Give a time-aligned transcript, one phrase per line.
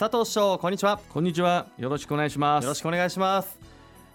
[0.00, 0.98] 佐藤市長こんにちは。
[1.10, 1.66] こんにちは。
[1.76, 2.64] よろしくお願いします。
[2.64, 3.58] よろしくお願いします。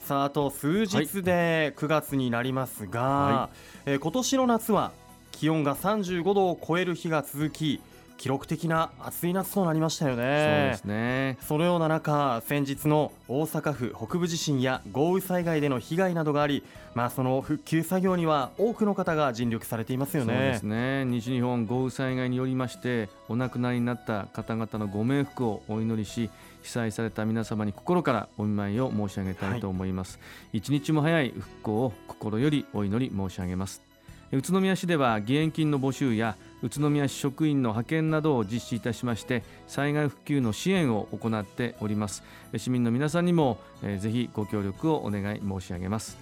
[0.00, 3.50] さああと数日で9月になりますが、は
[3.86, 4.92] い、えー、今年の夏は
[5.32, 7.80] 気温が35度を超える日が続き
[8.20, 10.16] 記録的な暑い夏となりましたよね。
[10.16, 10.24] そう
[10.72, 11.38] ですね。
[11.40, 16.62] そのような中先日の大阪府北部地震や豪雨災害での被害などがあり
[16.94, 20.34] まあその復旧作業には多くの方が尽力されていますよね。
[20.34, 21.06] そうですね。
[21.06, 26.28] 西日本豪雨災害によりましてお亡くなりになった方々のご冥福をお祈りし
[26.60, 33.80] 被災された皆様に心からお見舞いを申し上げたいと思います、はい、一日も早い復興を心よりお祈り申し上げます。
[34.32, 42.22] 宇都宮市では義援金の募集や宇都宮市職員の派遣などを実施いたしまして災害復旧の支援を行っております。
[42.56, 46.18] 市民の皆さんにも、えー、ぜひご協力をお願い申し上げます。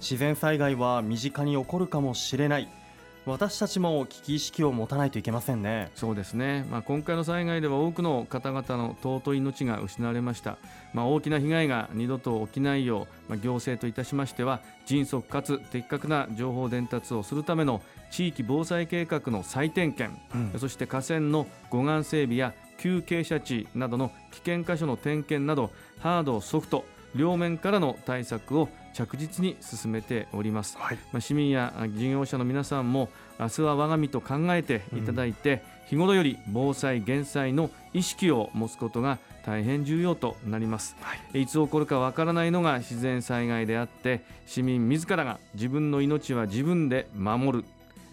[0.00, 2.81] 自然災害は身近に起こるかもしれない。
[3.24, 5.92] 私たちも危機意識を持たないといけませんね。
[5.94, 10.58] そうですね、まあ、今回の災害では多くの方々の尊い命が失われました、
[10.92, 25.70] まあ、大きな被害が二度と起きないよう、まあ、行政といたしましては迅速かつ的確な情報伝達をするための地域防災計画の再点検、うん、そして河川の護岸整備や急傾斜地などの危険箇所の点検など
[26.00, 47.64] ハードソフト両面からの対策を着実に進めております、はい、まあ、市民や事業者の皆さんも明日は我が身と考えていただいて、うん、日頃より防災減災の意識を持つことが大変重要となります、はい、いつ起こるかわからないのが自然災害であって市民自らが自分の命は自分で守る。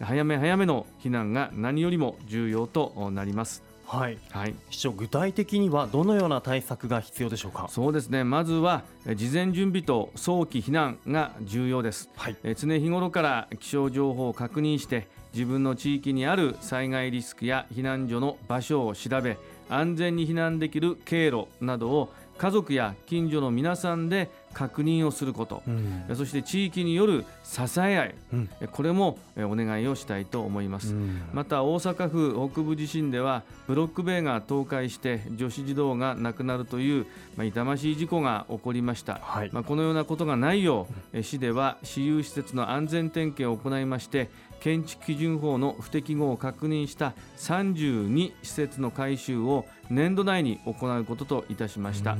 [0.01, 7.67] 早め早めの避難が何よりも重要となりますはい、はい、市長具体的にはどのような対策が必要でしょうか？
[7.69, 8.23] そうですね。
[8.23, 8.83] まずは
[9.15, 19.37] 事前準備と早期避難が重要です、はい、常日頃から気象情報を確認して自分の地域にある災害リスクや避難所の場所を調べ
[19.69, 44.29] 安全に避難できる経路などを家族や近所の皆さんで確認をすること、うん、そして地域による支え合い、うん、これもお願いをしたいと思います、うん、また大阪府北部地震ではブロック塀が倒壊して女子児童が亡くなるという、まあ、痛ましい事故が起こりました、はい、まあ、このようなことがないよう市では私有施設の安全点検を行いまして
[44.59, 52.17] 建築基準法の不適合を確認した32施設の改修を年度内に行うことといたしました。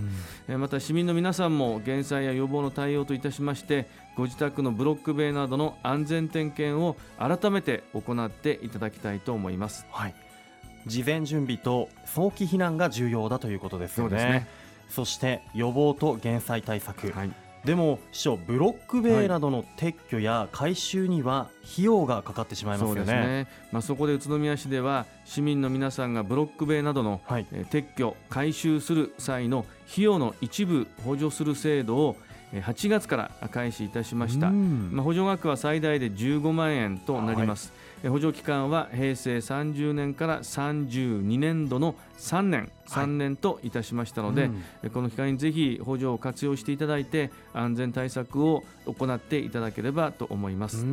[0.48, 10.16] また市民の皆さんも減災や予防の対応といたしましてご自宅のブロック塀などの安全点検を改めて行っていただきたいと思います、はい、
[10.88, 14.48] 事前準備と早期避難が重要だということですよね、ね、
[14.90, 23.06] そして予防と減災対策、はいでも市長ブロック塀などの撤去や改修には費用がかかってしまいますよね。
[23.06, 23.48] そね。
[23.72, 32.16] まあ、そこで宇都宮市では市民の皆さんがブロック塀などの、はい、撤去改修する際の費用の一部補助する制度を
[32.54, 42.72] 8月から開始いたしました、まあ、補助額は最大で15万円となります、はい、補助期間は平成30年から32年度の3年。
[42.90, 44.52] 3年といたしましたので、はい
[44.84, 50.86] うん、この機会にぜひ補助を活用していただいて安全対策を行っていただければと思います。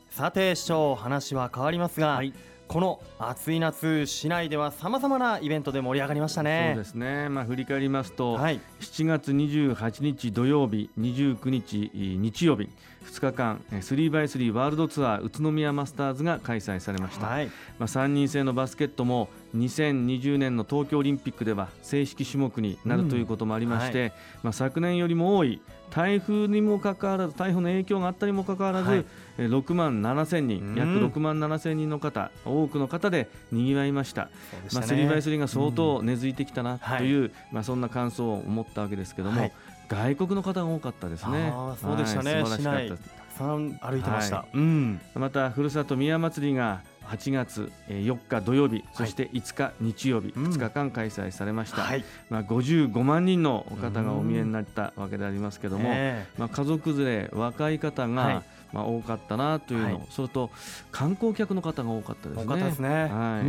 [0.09, 2.31] さて市長話は変わりますが、はい。
[2.67, 6.71] この暑い夏市内ではさまざまなイベントで盛り上がりましたね。
[6.73, 12.69] そうですね、まあ、振り返りますと、はい、7月28日土曜日29日日曜日
[13.05, 24.03] 2日間 3x3 ワールドツアー宇都宮マスターズが開催されました、はい、まあ、3人制のバスケットも2020年の東京オリンピックでは正式種目になるということもありまして、うん。
[24.03, 24.13] はい、
[24.43, 25.61] まあ、昨年よりも多い
[25.91, 29.05] 台風にもかかわらず台風の影響があったにもかかわらず、はい、
[29.37, 34.31] 6万7千人、約6万7千人の方多くの方でにぎわいました、ね、
[34.73, 39.51] まあ、3x3 が相当根付いてきたなという、うん、まあ、そんな感想を思ったわけですけども、
[39.87, 41.53] 外国の方が多かったですね。
[41.79, 55.89] そうでしたね、はい、素晴らしかったたくさん歩いてました、はい、うん、またふるさと宮祭りが8月4日土曜日、そして5日日曜日、はい、2日間開催されました、はい、まあ、55万人の方がお見えになったわけでありますけども、
[56.37, 58.43] まあ、家族連れ若い方が、
[58.73, 60.49] まあ、多かったなというの、はい、それと
[60.91, 62.43] 観光客の方が多かったですね。
[62.43, 63.41] 多かったですね、は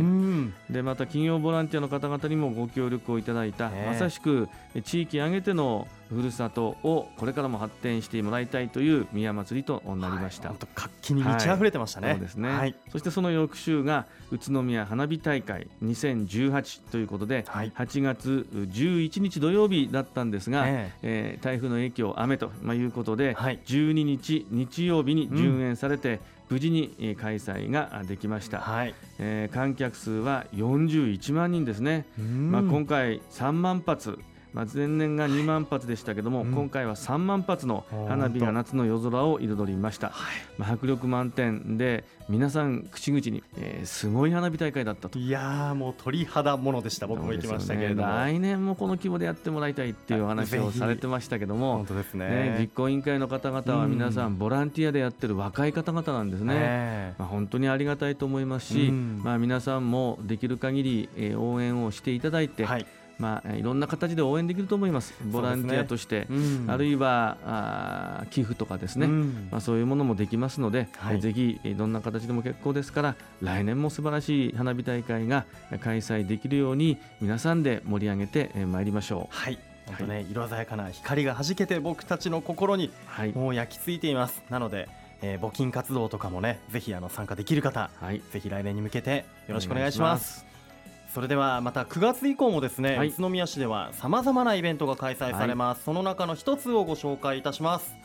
[0.69, 4.47] い、でまた企業ボランティアの方々にもご協力をいただいた、まさしく
[4.83, 26.19] 地域挙げてのふるさとをこれからも発展してもらいたいという宮祭りとなりました、はい、活気に満ち溢れてましたね、そうですね、はい、そしてその翌週が宇都宮花火大会2018ということで、はい、8月11日土曜日だったんですが、えー、えー、台風の影響雨ということで、はい、12日日曜日に順延されて、うん
[26.49, 34.17] 無事に開催ができました、はい、えー、観客数は41万人ですね、まあ、今回3万発
[34.57, 45.19] まあ、前年が2万発でしたけども、はい、今回は3万発の花火が夏の夜空を彩りました、はい、まあ、迫力満点で皆さん口々に、えー、すごい花火大会だったと。
[45.19, 62.87] いやもう鳥肌ものでした僕も行きましたけれども、ね、来年もこの規模でやってもらいたいっていうお話をされてましたけども本当ですね、ね、実行委員会の方々は皆さんボランティアでやってる若い方々なんですね、まあ、本当にありがたいと思いますし、まあ、皆さんもできる限り、えー、応援をしていただいて、はい
[63.19, 66.33] まあ、いろんな形で応援できると思います、ボランティアとして、ねう
[66.65, 75.45] ん、あるいはあ寄付とかですね、うん、まあ、そういうものもできますので、はい、ぜひどんな形でも結構ですから、来年も素晴らしい花火大会が
[75.81, 79.35] 開催できるように、皆さんで盛り上げてまいりましょう。
[79.35, 79.59] はい。
[79.87, 82.91] 本当ね、はい、色鮮やかな光がはじけて僕たちの心に
[83.33, 84.89] もう焼き付いています、なので、
[85.21, 90.45] えー、募金活動とかもねぜひあの参加できる方、はい、ぜひ来年に向けてよろしくお願いします
[91.13, 97.95] それではまた9月以降もですね、はい、宇都宮市ではさまざまなイベントが開催されます、はい、その中の一つをご紹介いたします。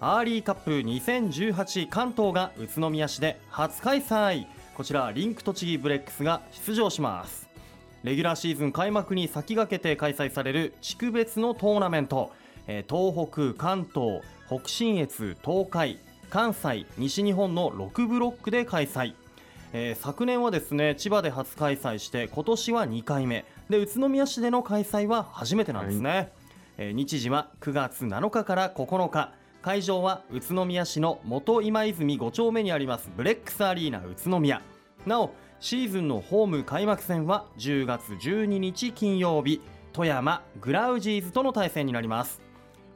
[0.00, 4.46] アーリーカップ2018関東が宇都宮市で初開催。
[4.74, 7.48] こちらリンク栃木ブレックスが出場します。
[8.02, 12.32] レギュラーシーズン開幕に先駆けて開催される地区別のトーナメント、
[12.66, 15.98] え東北、関東、北信越、東海、
[16.28, 19.14] 関西、西日本の6ブロックで開催
[19.76, 23.44] えー、昨年はですね千葉で初開催して今年は2回目。
[23.68, 26.28] で宇都宮市での開催は初めてなんですね、はい、
[26.78, 29.32] えー、日時は9月7日から9日。
[29.62, 34.62] 会場は宇都宮市の元今泉5丁目にありますブレックスアリーナ宇都宮。
[35.06, 39.60] なおシーズンのホーム開幕戦は10月12日金曜日。
[39.92, 42.42] 富山グラウジーズとの対戦になります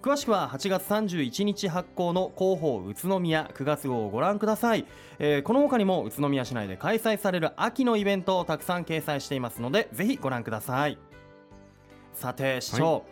[0.00, 4.87] 詳しくは8月31日発行の広報宇都宮9月号をご覧ください、
[5.19, 10.99] えー、この他にも宇都宮市内で開催される秋のイベントをたくさん掲載していますのでぜひご覧ください。
[12.15, 13.03] さて市長、はい、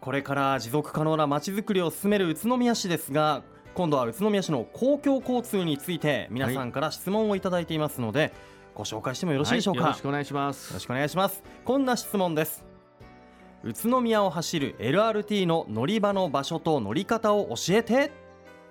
[0.00, 3.42] これから持続可能なまちづくりを進める宇都宮市ですが
[3.74, 8.32] 今度は宇都宮市の公共交通について皆さんから質問をいただいていますので、
[8.74, 10.70] ご紹介してもよろしいでしょうか、はい、よろしくお願いします。
[10.70, 11.44] よろしくお願いします。
[11.64, 12.67] こんな質問です
[13.64, 18.12] 宇都宮を走る LRT の乗り場の場所と乗り方を教えて？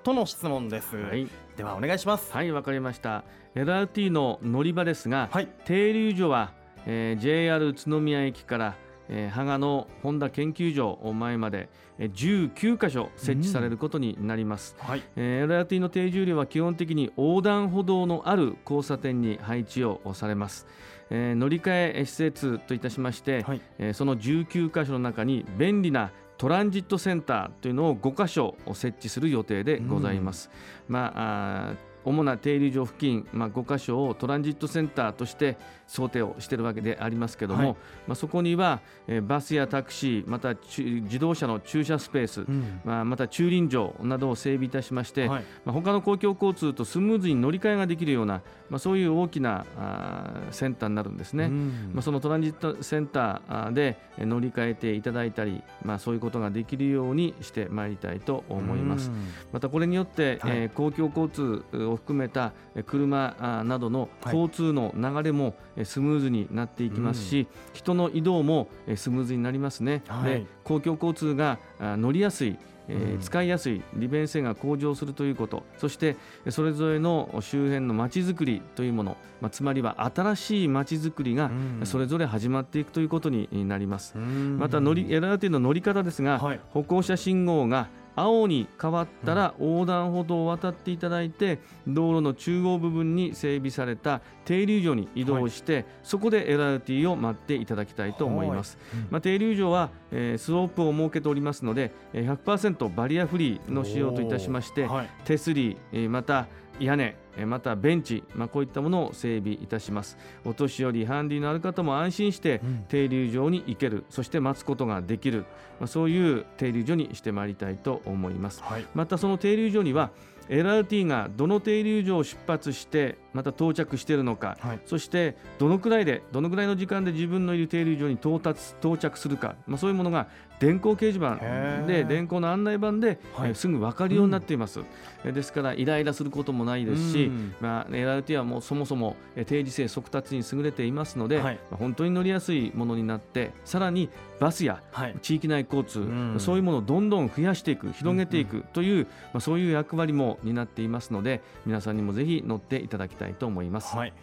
[0.03, 2.31] との質問です、はい、ではお願いします。
[2.31, 3.25] はいわかりました。
[3.55, 6.53] LRT の乗り場ですが、はい、停留所は、
[6.85, 8.75] えー、JR 宇都宮駅から
[9.09, 11.69] えー、芳賀の本田研究所前まで
[11.99, 14.87] 19箇所設置されることになります、うん。
[14.87, 15.03] はい。
[15.15, 20.67] えー、LRT の定住量は基本的に横断歩道のある交差点に配置をされます、
[21.09, 30.51] えー、乗り換え施設といたしまして、はい、えー、その19箇所の中に便利なトランジットセンターというのを5箇所設置する予定でございます。
[30.87, 31.73] うん、まあ
[32.07, 35.57] 主な停留所付近、まあ、5箇所をトランジットセンターとして
[35.87, 37.77] 想定をしているわけでありますけれども、はい、
[38.07, 59.09] まあ、そこには、えー、バスやタクシーまた自動車の駐車スペース、うん、まあ、また駐輪場などを整備いたしまして、はい、まあ、他の公共交通とスムーズに乗り換えができるような、まあ、そういう大きなあセンターになるんですね、うん、まあ、そのトランジットセンターで乗り換えていただいたり、まあ、そういうことができるようにしてまいりたいと思います。
[59.09, 62.53] うん、またこれによって、はい、えー、公共交通を含めた
[62.85, 70.03] 車などの交通の流れも、スムーズになっていきますし、うん、人の移動もスムーズになりますね。
[70.07, 72.57] はい、で公共交通が乗りやすい
[72.89, 75.63] えー、使いやすい利便性が向上するということ。
[75.77, 76.15] そして
[76.49, 81.51] それぞれの周辺のまちづくりというもの、まあ、つまりは新しいまちづくりが
[81.83, 84.17] それぞれ始まっていくということになります。
[84.17, 99.03] また乗り LRT の乗り方ですが、はい、歩行者信号が青に変わったら横断歩道を渡っていただいて、道路の中央部分に整備された停留所に移動して、はい、そこで LRT を待っていただきたいと思います、はい。
[99.11, 105.77] まあ、停留所は、えー、スロープを設けておりますので100%バリアフリーの使用といたしまして、はい、手すり
[106.09, 106.47] また
[106.79, 107.15] 屋根
[107.45, 110.17] またベンチ、まあ、こういったものを整備いたします。
[110.43, 115.45] お年寄りハンディのある方も安心して停留場に行ける、うん、そして待つことができる、
[115.79, 120.11] まあ、そういう停留所にしてまいりたいと思います、はい、またその停留所には
[120.49, 130.27] LRT がどの停留所を出発してまた到着しているのか、はい、そしてどのくらいでどのくらいの時間で自分のいる停留所に到達到着するか、まあ、そういうものが
[130.59, 134.81] 電光掲示板で電光の案内板で、はい、すぐ分かるようになっています、
[135.23, 137.31] うん、ですからイライラすることもないですし、
[137.61, 139.15] まあ、LRT はもうそもそも
[139.45, 144.81] 定時制速達に優れていますので、はい、まあ、本当に乗りやすいものになってさらにバスや
[145.21, 153.95] 地域内交通、そういうものをどんどん増やしていく広げていくという、まあ、そういう役割も担っていますので皆さんにもぜひ乗っていただきたいと思います。
[153.95, 154.13] はい、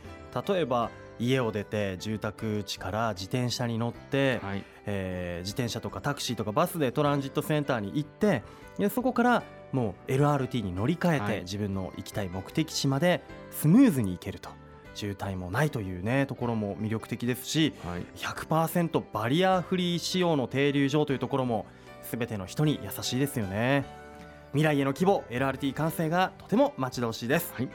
[0.49, 8.42] 例えば家を出て住宅地から自転車に乗って、はい、えー、自転車とかタクシーとかバスでトランジットセンターに行って
[8.78, 9.42] でそこから
[9.73, 14.50] もう LRT に乗り換えて、はい、自分の行きたい目的地までスムーズに行けると。
[14.96, 21.66] 渋滞もないというねところも魅力的ですし、はい、100%バリアフリー仕様の停留場というところも
[22.08, 23.84] 全ての人に優しいですよね。
[24.52, 27.68] 未来への規模 LRT 完成がとても待ち遠しいです、はい、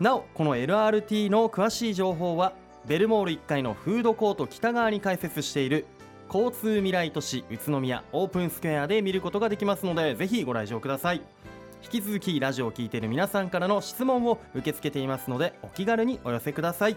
[0.00, 2.54] なおこの LRT の詳しい情報は
[2.86, 5.84] ベルモール1階のフードコート北側に開設している
[6.32, 11.20] 交通未来都市宇都宮オープンスクエアで見ることができますのでぜひご来場ください。
[11.82, 16.96] 引き続きラジオを聴いている皆さんからの質問を受け付けていますのでお気軽にお寄せください。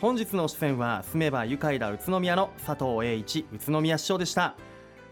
[0.00, 4.54] 本日の出演は住めば愉快だ宇都宮の佐藤栄一宇都宮市長でした。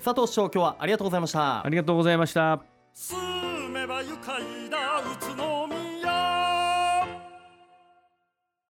[0.05, 1.67] 佐藤市長今日はありがとうございました。
[1.67, 2.61] ありがとうございました。
[2.95, 4.41] 住めば愉快
[4.71, 5.60] だ宇都宮